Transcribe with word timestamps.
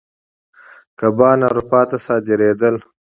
کبان 0.99 1.39
اروپا 1.47 1.81
ته 1.89 1.97
صادرېدل. 2.05 2.75